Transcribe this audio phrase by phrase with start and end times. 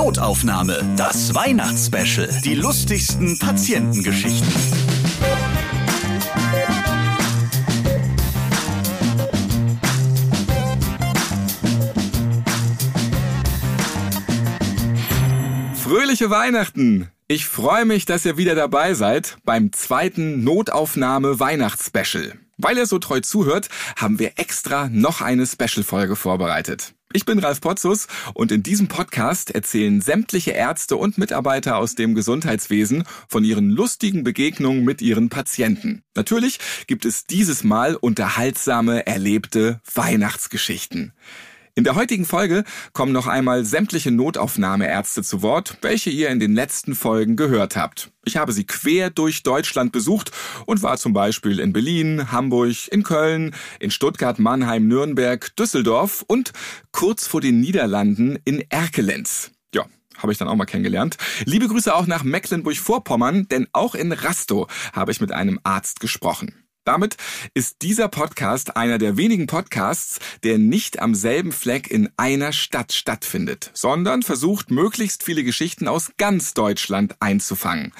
[0.00, 2.40] Notaufnahme, das Weihnachtsspecial.
[2.42, 4.48] Die lustigsten Patientengeschichten.
[15.74, 17.10] Fröhliche Weihnachten!
[17.28, 22.38] Ich freue mich, dass ihr wieder dabei seid beim zweiten Notaufnahme Weihnachtsspecial.
[22.56, 26.94] Weil ihr so treu zuhört, haben wir extra noch eine Special-Folge vorbereitet.
[27.12, 32.14] Ich bin Ralf Potzus und in diesem Podcast erzählen sämtliche Ärzte und Mitarbeiter aus dem
[32.14, 36.04] Gesundheitswesen von ihren lustigen Begegnungen mit ihren Patienten.
[36.14, 41.12] Natürlich gibt es dieses Mal unterhaltsame, erlebte Weihnachtsgeschichten.
[41.80, 46.52] In der heutigen Folge kommen noch einmal sämtliche Notaufnahmeärzte zu Wort, welche ihr in den
[46.52, 48.12] letzten Folgen gehört habt.
[48.26, 50.30] Ich habe sie quer durch Deutschland besucht
[50.66, 56.52] und war zum Beispiel in Berlin, Hamburg, in Köln, in Stuttgart, Mannheim, Nürnberg, Düsseldorf und
[56.92, 59.50] kurz vor den Niederlanden in Erkelenz.
[59.74, 59.86] Ja,
[60.18, 61.16] habe ich dann auch mal kennengelernt.
[61.46, 66.52] Liebe Grüße auch nach Mecklenburg-Vorpommern, denn auch in Rastow habe ich mit einem Arzt gesprochen.
[66.84, 67.16] Damit
[67.52, 72.92] ist dieser Podcast einer der wenigen Podcasts, der nicht am selben Fleck in einer Stadt
[72.92, 77.92] stattfindet, sondern versucht, möglichst viele Geschichten aus ganz Deutschland einzufangen.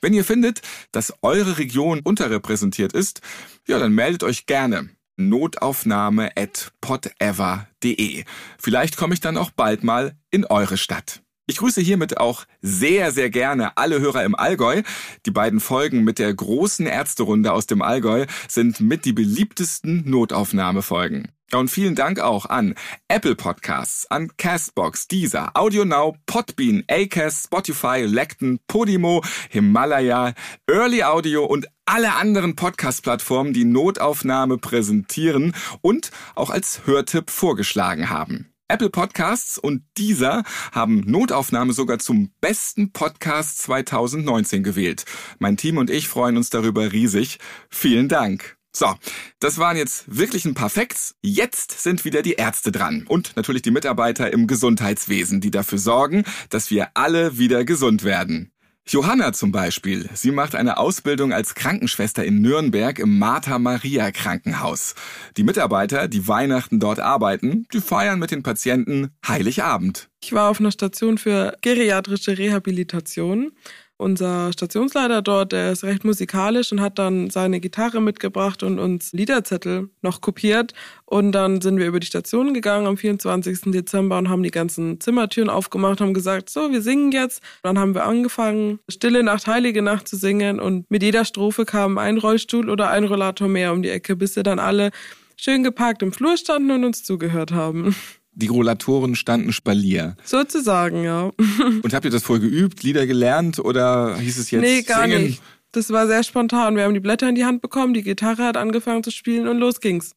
[0.00, 0.60] Wenn ihr findet,
[0.92, 3.20] dass eure Region unterrepräsentiert ist,
[3.66, 4.90] ja, dann meldet euch gerne.
[5.16, 8.24] Notaufnahme at podever.de.
[8.58, 11.22] Vielleicht komme ich dann auch bald mal in eure Stadt.
[11.48, 14.82] Ich grüße hiermit auch sehr, sehr gerne alle Hörer im Allgäu.
[15.26, 21.28] Die beiden Folgen mit der großen Ärzterunde aus dem Allgäu sind mit die beliebtesten Notaufnahmefolgen.
[21.52, 22.74] Und vielen Dank auch an
[23.06, 30.34] Apple Podcasts, an Castbox, Deezer, AudioNow, Podbean, Acast, Spotify, Lecton, Podimo, Himalaya,
[30.68, 38.52] Early Audio und alle anderen Podcast-Plattformen, die Notaufnahme präsentieren und auch als Hörtipp vorgeschlagen haben.
[38.68, 45.04] Apple Podcasts und dieser haben Notaufnahme sogar zum besten Podcast 2019 gewählt.
[45.38, 47.38] Mein Team und ich freuen uns darüber riesig.
[47.70, 48.56] Vielen Dank.
[48.74, 48.92] So,
[49.38, 51.14] das waren jetzt wirklich ein paar Facts.
[51.22, 56.24] Jetzt sind wieder die Ärzte dran und natürlich die Mitarbeiter im Gesundheitswesen, die dafür sorgen,
[56.50, 58.50] dass wir alle wieder gesund werden.
[58.88, 64.94] Johanna zum Beispiel, sie macht eine Ausbildung als Krankenschwester in Nürnberg im Martha-Maria Krankenhaus.
[65.36, 70.08] Die Mitarbeiter, die Weihnachten dort arbeiten, die feiern mit den Patienten Heiligabend.
[70.22, 73.50] Ich war auf einer Station für geriatrische Rehabilitation
[73.98, 79.12] unser Stationsleiter dort, der ist recht musikalisch und hat dann seine Gitarre mitgebracht und uns
[79.12, 80.74] Liederzettel noch kopiert.
[81.04, 83.72] Und dann sind wir über die Station gegangen am 24.
[83.72, 87.42] Dezember und haben die ganzen Zimmertüren aufgemacht, haben gesagt, so, wir singen jetzt.
[87.62, 91.98] Dann haben wir angefangen, Stille Nacht, Heilige Nacht zu singen und mit jeder Strophe kam
[91.98, 94.90] ein Rollstuhl oder ein Rollator mehr um die Ecke, bis sie dann alle
[95.36, 97.94] schön geparkt im Flur standen und uns zugehört haben
[98.36, 100.14] die Rollatoren standen Spalier.
[100.24, 101.32] Sozusagen, ja.
[101.82, 105.24] Und habt ihr das vorher geübt, Lieder gelernt oder hieß es jetzt Nee, gar singen?
[105.24, 105.42] nicht.
[105.72, 106.76] Das war sehr spontan.
[106.76, 109.58] Wir haben die Blätter in die Hand bekommen, die Gitarre hat angefangen zu spielen und
[109.58, 110.12] los ging's.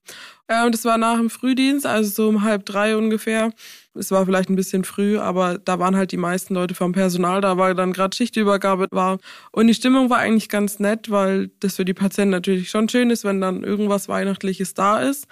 [0.66, 3.52] Und es war nach dem Frühdienst, also so um halb drei ungefähr.
[3.94, 7.42] Es war vielleicht ein bisschen früh, aber da waren halt die meisten Leute vom Personal
[7.42, 9.18] da, weil dann gerade Schichtübergabe war.
[9.52, 13.10] Und die Stimmung war eigentlich ganz nett, weil das für die Patienten natürlich schon schön
[13.10, 15.28] ist, wenn dann irgendwas Weihnachtliches da ist.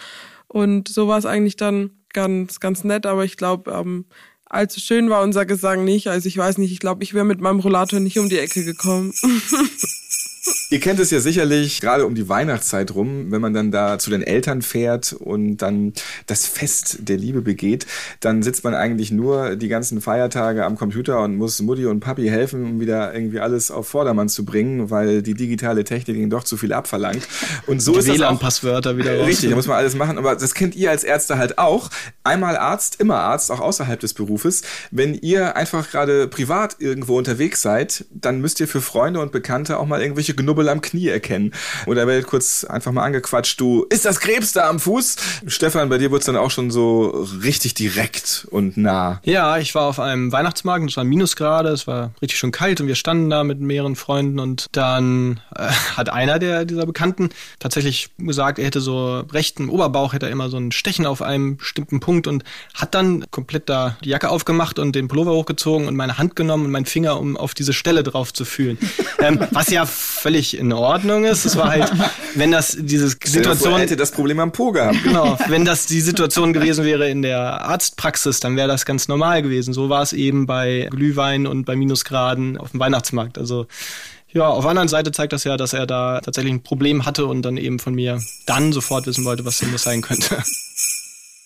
[0.48, 4.06] Und so war es eigentlich dann ganz, ganz nett, aber ich glaube, ähm,
[4.46, 6.08] allzu schön war unser Gesang nicht.
[6.08, 8.64] Also ich weiß nicht, ich glaube, ich wäre mit meinem Rollator nicht um die Ecke
[8.64, 9.14] gekommen.
[10.70, 14.10] Ihr kennt es ja sicherlich, gerade um die Weihnachtszeit rum, wenn man dann da zu
[14.10, 15.94] den Eltern fährt und dann
[16.26, 17.86] das Fest der Liebe begeht,
[18.20, 22.28] dann sitzt man eigentlich nur die ganzen Feiertage am Computer und muss Mutti und Papi
[22.28, 26.44] helfen, um wieder irgendwie alles auf Vordermann zu bringen, weil die digitale Technik ihnen doch
[26.44, 27.28] zu viel abverlangt.
[27.66, 28.08] Und so die ist.
[28.08, 29.28] WLAN-Passwörter wieder raus.
[29.28, 31.90] Richtig, da muss man alles machen, aber das kennt ihr als Ärzte halt auch.
[32.24, 34.64] Einmal Arzt, immer Arzt, auch außerhalb des Berufes.
[34.92, 39.78] Wenn ihr einfach gerade privat irgendwo unterwegs seid, dann müsst ihr für Freunde und Bekannte
[39.78, 41.52] auch mal irgendwelche Knubbel am Knie erkennen.
[41.86, 45.18] Oder werdet kurz einfach mal angequatscht, du, ist das Krebs da am Fuß?
[45.48, 49.20] Stefan, bei dir wird's dann auch schon so richtig direkt und nah.
[49.24, 52.88] Ja, ich war auf einem Weihnachtsmarkt, es war Minusgrade, es war richtig schön kalt und
[52.88, 57.30] wir standen da mit mehreren Freunden und dann äh, hat einer der dieser Bekannten
[57.60, 61.58] tatsächlich gesagt, er hätte so rechten Oberbauch, hätte er immer so ein Stechen auf einem
[61.58, 65.96] bestimmten Punkt und hat dann komplett da die Jacke aufgemacht und den Pullover hochgezogen und
[65.96, 68.78] meine Hand genommen und meinen Finger, um auf diese Stelle drauf zu fühlen.
[69.20, 69.86] ähm, was ja
[70.28, 71.46] völlig in Ordnung ist.
[71.46, 71.90] Es war halt,
[72.36, 75.02] wenn das diese Situation hätte das Problem am Po gehabt.
[75.02, 79.42] Genau, wenn das die Situation gewesen wäre in der Arztpraxis, dann wäre das ganz normal
[79.42, 79.74] gewesen.
[79.74, 83.38] So war es eben bei Glühwein und bei Minusgraden auf dem Weihnachtsmarkt.
[83.38, 83.68] Also
[84.34, 87.26] ja, auf der anderen Seite zeigt das ja, dass er da tatsächlich ein Problem hatte
[87.26, 90.44] und dann eben von mir dann sofort wissen wollte, was denn das sein könnte.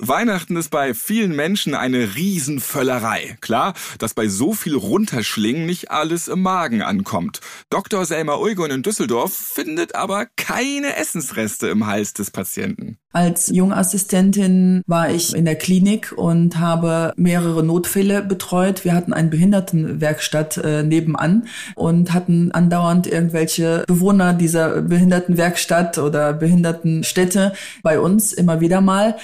[0.04, 3.38] Weihnachten ist bei vielen Menschen eine Riesenvöllerei.
[3.40, 7.40] Klar, dass bei so viel Runterschlingen nicht alles im Magen ankommt.
[7.70, 8.04] Dr.
[8.06, 12.98] Selma Eugon in Düsseldorf findet aber keine Essensreste im Hals des Patienten.
[13.14, 18.86] Als Jungassistentin war ich in der Klinik und habe mehrere Notfälle betreut.
[18.86, 27.54] Wir hatten eine Behindertenwerkstatt äh, nebenan und hatten andauernd irgendwelche Bewohner dieser Behindertenwerkstatt oder Behindertenstätte
[27.84, 29.18] bei uns immer wieder mal.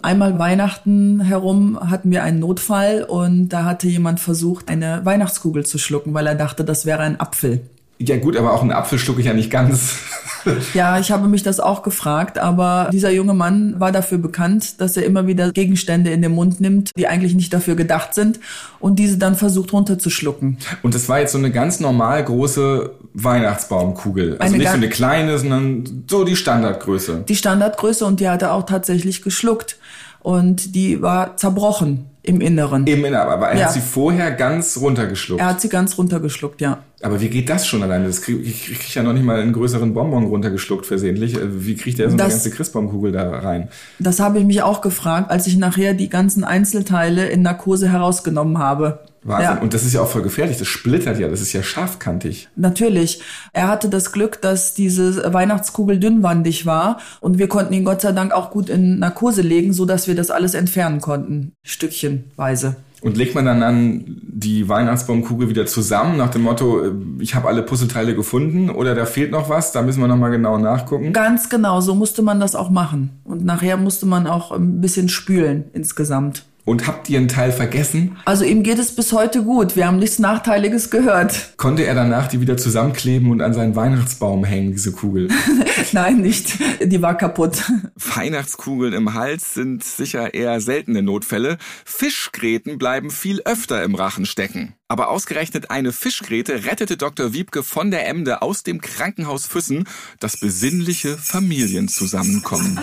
[0.00, 5.78] Einmal Weihnachten herum hatten wir einen Notfall und da hatte jemand versucht, eine Weihnachtskugel zu
[5.78, 7.62] schlucken, weil er dachte, das wäre ein Apfel.
[7.98, 9.96] Ja gut, aber auch einen Apfel schlucke ich ja nicht ganz.
[10.74, 14.96] ja, ich habe mich das auch gefragt, aber dieser junge Mann war dafür bekannt, dass
[14.96, 18.38] er immer wieder Gegenstände in den Mund nimmt, die eigentlich nicht dafür gedacht sind
[18.78, 20.58] und diese dann versucht runterzuschlucken.
[20.82, 24.38] Und das war jetzt so eine ganz normal große Weihnachtsbaumkugel.
[24.38, 27.24] Also eine nicht so eine kleine, sondern so die Standardgröße.
[27.28, 29.76] Die Standardgröße und die hat er auch tatsächlich geschluckt
[30.20, 32.86] und die war zerbrochen im Inneren.
[32.86, 33.66] Im Inneren, aber er ja.
[33.66, 35.40] hat sie vorher ganz runtergeschluckt.
[35.40, 36.78] Er hat sie ganz runtergeschluckt, ja.
[37.00, 38.06] Aber wie geht das schon alleine?
[38.06, 41.36] Das krieg, ich kriege ja noch nicht mal einen größeren Bonbon runtergeschluckt versehentlich.
[41.36, 43.68] Äh, wie kriegt er so eine das, ganze Christbaumkugel da rein?
[43.98, 48.58] Das habe ich mich auch gefragt, als ich nachher die ganzen Einzelteile in Narkose herausgenommen
[48.58, 49.00] habe.
[49.22, 49.56] Wahnsinn.
[49.56, 49.60] Ja.
[49.60, 50.58] Und das ist ja auch voll gefährlich.
[50.58, 51.28] Das splittert ja.
[51.28, 52.48] Das ist ja scharfkantig.
[52.56, 53.22] Natürlich.
[53.52, 58.12] Er hatte das Glück, dass diese Weihnachtskugel dünnwandig war und wir konnten ihn Gott sei
[58.12, 61.52] Dank auch gut in Narkose legen, so dass wir das alles entfernen konnten.
[61.62, 62.76] Stückchenweise.
[63.00, 67.46] Und legt man dann an die Weihnachtsbaumkugel wieder zusammen nach dem Motto, äh, ich habe
[67.46, 71.12] alle Puzzleteile gefunden oder da fehlt noch was, da müssen wir nochmal genau nachgucken?
[71.12, 73.20] Ganz genau, so musste man das auch machen.
[73.22, 76.44] Und nachher musste man auch ein bisschen spülen insgesamt.
[76.68, 78.18] Und habt ihr einen Teil vergessen?
[78.26, 79.74] Also ihm geht es bis heute gut.
[79.74, 81.54] Wir haben nichts Nachteiliges gehört.
[81.56, 85.28] Konnte er danach die wieder zusammenkleben und an seinen Weihnachtsbaum hängen, diese Kugel?
[85.92, 86.58] Nein, nicht.
[86.84, 87.62] Die war kaputt.
[87.96, 91.56] Weihnachtskugeln im Hals sind sicher eher seltene Notfälle.
[91.86, 94.74] Fischgräten bleiben viel öfter im Rachen stecken.
[94.90, 97.34] Aber ausgerechnet eine Fischgräte rettete Dr.
[97.34, 99.86] Wiebke von der Emde aus dem Krankenhaus Füssen
[100.18, 102.80] das besinnliche Familienzusammenkommen.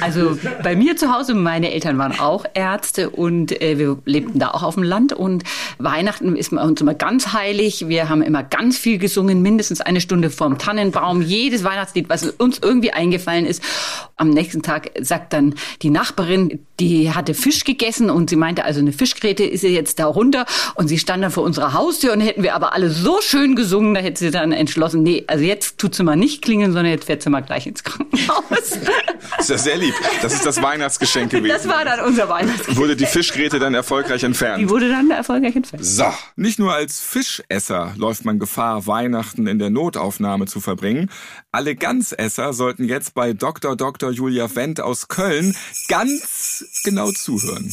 [0.00, 4.52] Also bei mir zu Hause, meine Eltern waren auch Ärzte und äh, wir lebten da
[4.52, 5.42] auch auf dem Land und
[5.78, 7.88] Weihnachten ist uns immer ganz heilig.
[7.88, 12.60] Wir haben immer ganz viel gesungen, mindestens eine Stunde vorm Tannenbaum, jedes Weihnachtslied, was uns
[12.60, 13.60] irgendwie eingefallen ist.
[14.14, 18.80] Am nächsten Tag sagt dann die Nachbarin, die hatte Fisch gegessen und sie meinte, also
[18.80, 22.20] eine Fischgräte ist sie jetzt da runter und sie stand dann vor unserer Haustür und
[22.20, 25.78] hätten wir aber alle so schön gesungen, da hätte sie dann entschlossen, nee, also jetzt
[25.78, 28.44] tut sie mal nicht klingeln, sondern jetzt fährt sie mal gleich ins Krankenhaus.
[28.50, 29.94] Das ist ja sehr lieb.
[30.22, 31.48] Das ist das Weihnachtsgeschenk gewesen.
[31.48, 32.78] Das war dann unser Weihnachtsgeschenk.
[32.78, 34.60] Wurde die Fischgräte dann erfolgreich entfernt?
[34.60, 35.84] Die wurde dann erfolgreich entfernt.
[35.84, 36.04] So.
[36.36, 41.10] Nicht nur als Fischesser läuft man Gefahr, Weihnachten in der Notaufnahme zu verbringen.
[41.50, 43.76] Alle Ganzesser sollten jetzt bei Dr.
[43.76, 44.10] Dr.
[44.10, 45.56] Julia Wendt aus Köln
[45.88, 47.72] ganz genau zuhören.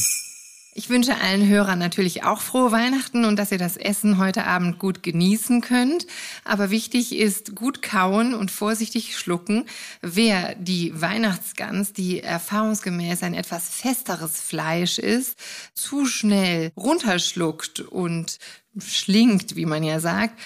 [0.78, 4.78] Ich wünsche allen Hörern natürlich auch frohe Weihnachten und dass ihr das Essen heute Abend
[4.78, 6.06] gut genießen könnt.
[6.44, 9.64] Aber wichtig ist gut kauen und vorsichtig schlucken.
[10.02, 15.38] Wer die Weihnachtsgans, die erfahrungsgemäß ein etwas festeres Fleisch ist,
[15.72, 18.36] zu schnell runterschluckt und
[18.78, 20.38] schlingt, wie man ja sagt,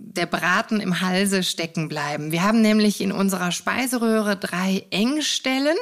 [0.00, 2.30] der Braten im Halse stecken bleiben.
[2.30, 5.76] Wir haben nämlich in unserer Speiseröhre drei Engstellen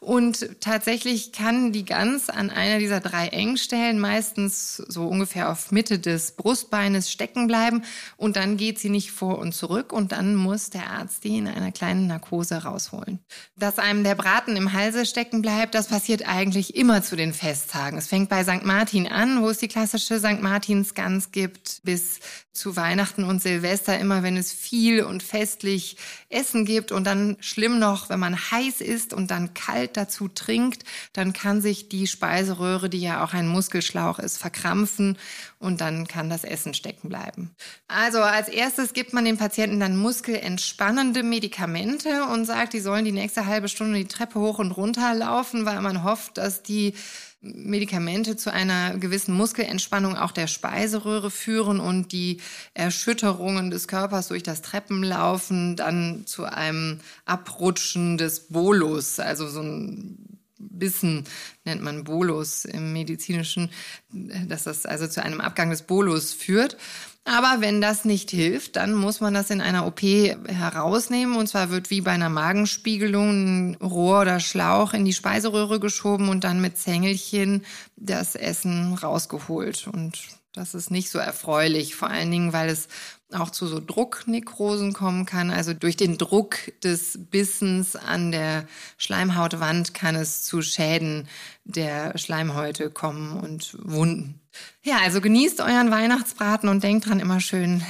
[0.00, 6.00] und tatsächlich kann die Gans an einer dieser drei Engstellen meistens so ungefähr auf Mitte
[6.00, 7.84] des Brustbeines stecken bleiben
[8.16, 11.46] und dann geht sie nicht vor und zurück und dann muss der Arzt die in
[11.46, 13.20] einer kleinen Narkose rausholen.
[13.56, 17.96] Dass einem der Braten im Halse stecken bleibt, das passiert eigentlich immer zu den Festtagen.
[17.96, 18.64] Es fängt bei St.
[18.64, 20.42] Martin an, wo es die klassische St.
[20.42, 22.18] Martins Gans gibt, bis
[22.52, 25.96] zu Weihnachten und Silvester immer, wenn es viel und festlich
[26.28, 30.84] Essen gibt und dann schlimm noch, wenn man heiß ist und dann kalt dazu trinkt,
[31.12, 35.18] dann kann sich die Speiseröhre, die ja auch ein Muskelschlauch ist, verkrampfen
[35.58, 37.54] und dann kann das Essen stecken bleiben.
[37.88, 43.12] Also als erstes gibt man den Patienten dann muskelentspannende Medikamente und sagt, die sollen die
[43.12, 46.94] nächste halbe Stunde die Treppe hoch und runter laufen, weil man hofft, dass die
[47.42, 52.40] Medikamente zu einer gewissen Muskelentspannung auch der Speiseröhre führen und die
[52.72, 60.31] Erschütterungen des Körpers durch das Treppenlaufen dann zu einem Abrutschen des Bolus, also so ein
[60.70, 61.24] Bissen
[61.64, 63.70] nennt man Bolus im medizinischen,
[64.10, 66.76] dass das also zu einem Abgang des Bolus führt.
[67.24, 71.36] Aber wenn das nicht hilft, dann muss man das in einer OP herausnehmen.
[71.36, 76.28] Und zwar wird wie bei einer Magenspiegelung ein Rohr oder Schlauch in die Speiseröhre geschoben
[76.28, 77.64] und dann mit Zängelchen
[77.96, 79.86] das Essen rausgeholt.
[79.86, 80.18] Und
[80.52, 82.88] Das ist nicht so erfreulich, vor allen Dingen, weil es
[83.34, 85.50] auch zu so Drucknekrosen kommen kann.
[85.50, 88.66] Also durch den Druck des Bissens an der
[88.98, 91.28] Schleimhautwand kann es zu Schäden
[91.64, 94.40] der Schleimhäute kommen und Wunden.
[94.82, 97.82] Ja, also genießt euren Weihnachtsbraten und denkt dran immer schön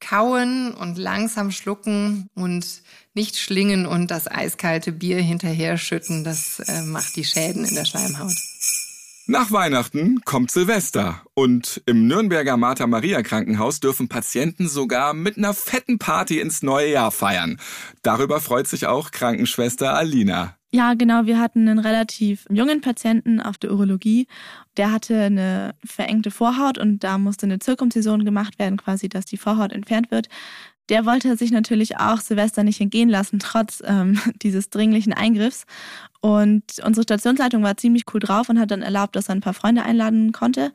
[0.00, 2.66] kauen und langsam schlucken und
[3.14, 6.24] nicht schlingen und das eiskalte Bier hinterher schütten.
[6.24, 8.34] Das äh, macht die Schäden in der Schleimhaut.
[9.30, 15.54] Nach Weihnachten kommt Silvester und im Nürnberger Martha Maria Krankenhaus dürfen Patienten sogar mit einer
[15.54, 17.60] fetten Party ins neue Jahr feiern.
[18.02, 20.56] Darüber freut sich auch Krankenschwester Alina.
[20.72, 21.26] Ja, genau.
[21.26, 24.26] Wir hatten einen relativ jungen Patienten auf der Urologie.
[24.76, 29.36] Der hatte eine verengte Vorhaut und da musste eine Zirkumzision gemacht werden, quasi, dass die
[29.36, 30.28] Vorhaut entfernt wird.
[30.90, 35.64] Der wollte sich natürlich auch Silvester nicht entgehen lassen, trotz ähm, dieses dringlichen Eingriffs.
[36.20, 39.54] Und unsere Stationsleitung war ziemlich cool drauf und hat dann erlaubt, dass er ein paar
[39.54, 40.72] Freunde einladen konnte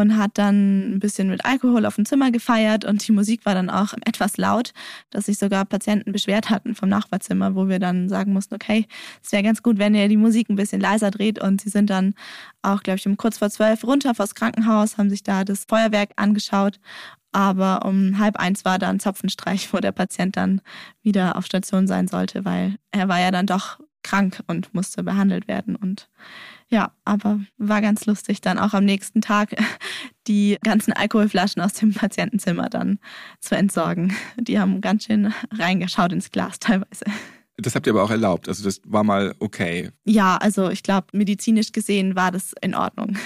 [0.00, 3.54] und hat dann ein bisschen mit Alkohol auf dem Zimmer gefeiert und die Musik war
[3.54, 4.72] dann auch etwas laut,
[5.10, 8.86] dass sich sogar Patienten beschwert hatten vom Nachbarzimmer, wo wir dann sagen mussten, okay,
[9.22, 11.90] es wäre ganz gut, wenn ihr die Musik ein bisschen leiser dreht und sie sind
[11.90, 12.14] dann
[12.62, 16.10] auch, glaube ich, um kurz vor zwölf runter vors Krankenhaus, haben sich da das Feuerwerk
[16.16, 16.80] angeschaut
[17.34, 20.60] aber um halb eins war da ein Zapfenstreich, wo der Patient dann
[21.02, 25.48] wieder auf Station sein sollte, weil er war ja dann doch krank und musste behandelt
[25.48, 25.74] werden.
[25.74, 26.08] Und
[26.68, 29.56] ja, aber war ganz lustig, dann auch am nächsten Tag
[30.28, 33.00] die ganzen Alkoholflaschen aus dem Patientenzimmer dann
[33.40, 34.14] zu entsorgen.
[34.38, 37.04] Die haben ganz schön reingeschaut ins Glas teilweise.
[37.56, 38.48] Das habt ihr aber auch erlaubt.
[38.48, 39.90] Also das war mal okay.
[40.04, 43.16] Ja, also ich glaube, medizinisch gesehen war das in Ordnung.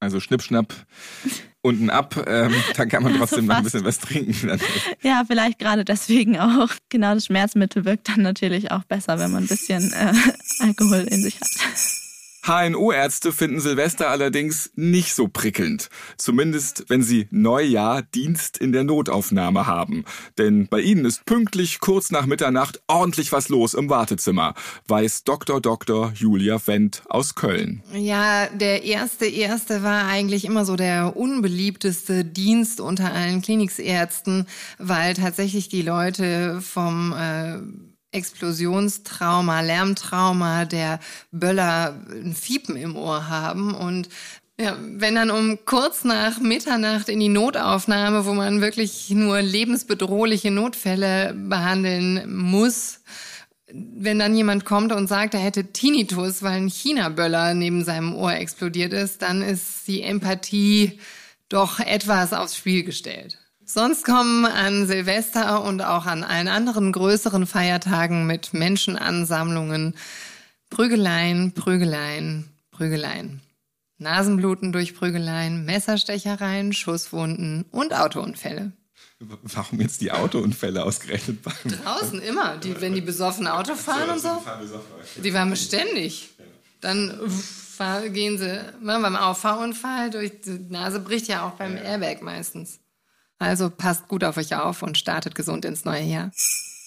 [0.00, 0.74] Also Schnippschnapp
[1.62, 4.60] unten ab, ähm, dann kann man trotzdem noch ein bisschen was trinken.
[5.02, 6.70] ja, vielleicht gerade deswegen auch.
[6.88, 10.12] Genau, das Schmerzmittel wirkt dann natürlich auch besser, wenn man ein bisschen äh,
[10.58, 12.01] Alkohol in sich hat.
[12.44, 15.90] HNO-Ärzte finden Silvester allerdings nicht so prickelnd.
[16.16, 20.04] Zumindest, wenn sie Neujahr Dienst in der Notaufnahme haben.
[20.38, 24.54] Denn bei ihnen ist pünktlich kurz nach Mitternacht ordentlich was los im Wartezimmer,
[24.88, 25.60] weiß Dr.
[25.60, 26.12] Dr.
[26.14, 27.82] Julia Wendt aus Köln.
[27.94, 34.46] Ja, der erste erste war eigentlich immer so der unbeliebteste Dienst unter allen Kliniksärzten,
[34.78, 41.00] weil tatsächlich die Leute vom äh, Explosionstrauma, Lärmtrauma, der
[41.30, 44.08] Böller ein Fiepen im Ohr haben und
[44.60, 50.50] ja, wenn dann um kurz nach Mitternacht in die Notaufnahme, wo man wirklich nur lebensbedrohliche
[50.50, 53.00] Notfälle behandeln muss,
[53.72, 58.34] wenn dann jemand kommt und sagt, er hätte Tinnitus, weil ein China-Böller neben seinem Ohr
[58.34, 61.00] explodiert ist, dann ist die Empathie
[61.48, 63.38] doch etwas aufs Spiel gestellt.
[63.74, 69.94] Sonst kommen an Silvester und auch an allen anderen größeren Feiertagen mit Menschenansammlungen
[70.68, 73.40] Prügeleien, Prügeleien, Prügeleien.
[73.96, 78.72] Nasenbluten durch Prügeleien, Messerstechereien, Schusswunden und Autounfälle.
[79.20, 81.38] Warum jetzt die Autounfälle ausgerechnet?
[81.64, 84.42] Draußen immer, die, wenn die besoffen Auto fahren und so.
[85.24, 86.28] Die waren beständig.
[86.82, 87.18] Dann
[88.12, 92.78] gehen sie beim Auffahrunfall durch die Nase bricht ja auch beim Airbag meistens.
[93.42, 96.30] Also passt gut auf euch auf und startet gesund ins neue Jahr.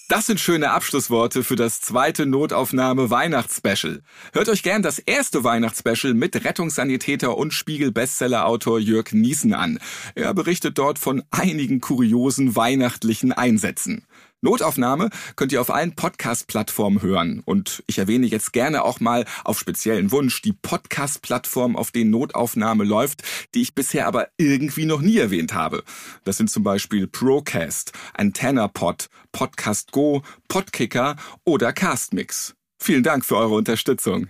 [0.08, 4.04] Das sind schöne Abschlussworte für das zweite Notaufnahme Weihnachtsspecial.
[4.32, 9.80] Hört euch gern das erste Weihnachtsspecial mit Rettungssanitäter und Spiegel-Bestseller-Autor Jörg Niesen an.
[10.14, 14.06] Er berichtet dort von einigen kuriosen weihnachtlichen Einsätzen.
[14.46, 17.42] Notaufnahme könnt ihr auf allen Podcast-Plattformen hören.
[17.44, 22.86] Und ich erwähne jetzt gerne auch mal auf speziellen Wunsch die Podcast-Plattform, auf denen Notaufnahme
[22.86, 23.24] läuft,
[23.54, 25.84] die ich bisher aber irgendwie noch nie erwähnt habe.
[26.24, 32.56] Das sind zum Beispiel Procast, AntennaPod, Podcast Go, Podkicker oder Castmix.
[32.80, 34.30] Vielen Dank für eure Unterstützung.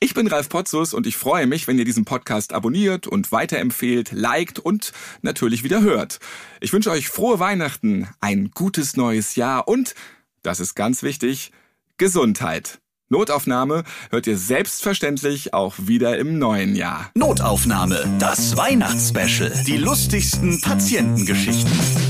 [0.00, 4.12] Ich bin Ralf Potzus und ich freue mich, wenn ihr diesen Podcast abonniert und weiterempfehlt,
[4.12, 6.18] liked und natürlich wieder hört.
[6.60, 9.94] Ich wünsche euch frohe Weihnachten, ein gutes neues Jahr und,
[10.42, 11.52] das ist ganz wichtig,
[11.96, 12.80] Gesundheit.
[13.12, 17.10] Notaufnahme hört ihr selbstverständlich auch wieder im neuen Jahr.
[17.14, 19.52] Notaufnahme, das Weihnachtsspecial.
[19.66, 22.09] Die lustigsten Patientengeschichten.